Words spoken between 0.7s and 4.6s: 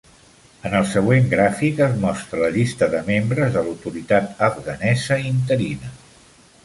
el següent gràfic es mostra la llista de membres de l'autoritat